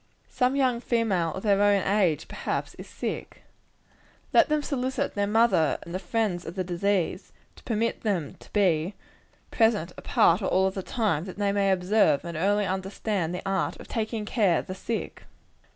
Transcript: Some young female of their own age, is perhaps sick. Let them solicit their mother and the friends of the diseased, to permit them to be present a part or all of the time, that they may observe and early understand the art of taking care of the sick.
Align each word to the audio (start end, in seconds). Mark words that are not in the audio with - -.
Some 0.31 0.55
young 0.55 0.79
female 0.79 1.31
of 1.35 1.43
their 1.43 1.61
own 1.61 1.83
age, 1.83 2.21
is 2.21 2.25
perhaps 2.25 2.73
sick. 2.83 3.43
Let 4.33 4.49
them 4.49 4.63
solicit 4.63 5.13
their 5.13 5.27
mother 5.27 5.77
and 5.83 5.93
the 5.93 5.99
friends 5.99 6.43
of 6.43 6.55
the 6.55 6.63
diseased, 6.63 7.31
to 7.57 7.63
permit 7.65 8.01
them 8.01 8.33
to 8.39 8.51
be 8.51 8.95
present 9.51 9.91
a 9.97 10.01
part 10.01 10.41
or 10.41 10.47
all 10.47 10.65
of 10.65 10.73
the 10.73 10.81
time, 10.81 11.25
that 11.25 11.37
they 11.37 11.51
may 11.51 11.69
observe 11.69 12.25
and 12.25 12.35
early 12.35 12.65
understand 12.65 13.31
the 13.35 13.47
art 13.47 13.75
of 13.79 13.87
taking 13.87 14.25
care 14.25 14.57
of 14.57 14.65
the 14.65 14.73
sick. 14.73 15.25